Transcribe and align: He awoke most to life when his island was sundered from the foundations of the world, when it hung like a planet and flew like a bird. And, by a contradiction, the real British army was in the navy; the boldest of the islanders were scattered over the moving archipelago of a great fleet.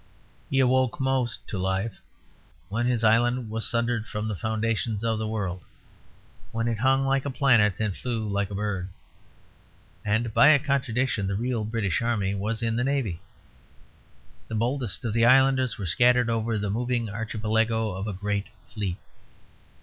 He 0.49 0.59
awoke 0.59 0.99
most 0.99 1.47
to 1.49 1.59
life 1.59 1.99
when 2.69 2.87
his 2.87 3.03
island 3.03 3.51
was 3.51 3.67
sundered 3.67 4.07
from 4.07 4.27
the 4.27 4.35
foundations 4.35 5.03
of 5.03 5.19
the 5.19 5.27
world, 5.27 5.61
when 6.51 6.67
it 6.67 6.79
hung 6.79 7.05
like 7.05 7.23
a 7.23 7.29
planet 7.29 7.79
and 7.79 7.95
flew 7.95 8.27
like 8.27 8.49
a 8.49 8.55
bird. 8.55 8.89
And, 10.03 10.33
by 10.33 10.47
a 10.47 10.57
contradiction, 10.57 11.27
the 11.27 11.35
real 11.35 11.63
British 11.65 12.01
army 12.01 12.33
was 12.33 12.63
in 12.63 12.77
the 12.77 12.83
navy; 12.83 13.21
the 14.47 14.55
boldest 14.55 15.05
of 15.05 15.13
the 15.13 15.25
islanders 15.27 15.77
were 15.77 15.85
scattered 15.85 16.31
over 16.31 16.57
the 16.57 16.71
moving 16.71 17.07
archipelago 17.07 17.91
of 17.91 18.07
a 18.07 18.13
great 18.13 18.47
fleet. 18.65 18.97